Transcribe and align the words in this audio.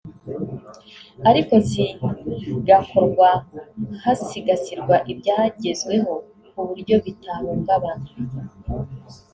ariko 1.29 1.53
zigakorwa 1.67 3.27
hasigasirwa 4.03 4.95
ibyagezweho 5.11 6.11
ku 6.51 6.59
buryo 6.67 6.95
bitahungabana 7.05 8.09